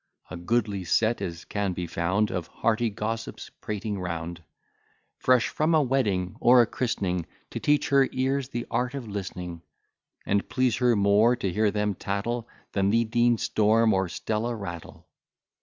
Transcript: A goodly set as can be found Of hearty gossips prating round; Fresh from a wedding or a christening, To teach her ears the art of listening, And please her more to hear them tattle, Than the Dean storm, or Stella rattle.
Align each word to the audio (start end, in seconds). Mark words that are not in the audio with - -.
A 0.31 0.35
goodly 0.35 0.83
set 0.83 1.21
as 1.21 1.45
can 1.45 1.73
be 1.73 1.85
found 1.85 2.31
Of 2.31 2.47
hearty 2.47 2.89
gossips 2.89 3.51
prating 3.61 3.99
round; 3.99 4.43
Fresh 5.19 5.49
from 5.49 5.75
a 5.75 5.81
wedding 5.83 6.37
or 6.39 6.59
a 6.63 6.65
christening, 6.65 7.27
To 7.51 7.59
teach 7.59 7.89
her 7.89 8.09
ears 8.11 8.49
the 8.49 8.65
art 8.71 8.95
of 8.95 9.07
listening, 9.07 9.61
And 10.25 10.49
please 10.49 10.77
her 10.77 10.95
more 10.95 11.35
to 11.35 11.53
hear 11.53 11.69
them 11.69 11.93
tattle, 11.93 12.47
Than 12.71 12.89
the 12.89 13.03
Dean 13.05 13.37
storm, 13.37 13.93
or 13.93 14.09
Stella 14.09 14.55
rattle. 14.55 15.07